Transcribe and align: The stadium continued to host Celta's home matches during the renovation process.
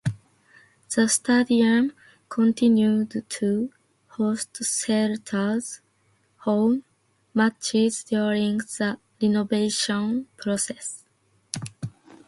The 0.95 1.07
stadium 1.07 1.93
continued 2.27 3.23
to 3.29 3.71
host 4.07 4.51
Celta's 4.53 5.81
home 6.37 6.83
matches 7.35 8.03
during 8.03 8.57
the 8.57 8.97
renovation 9.21 10.25
process. 10.37 11.03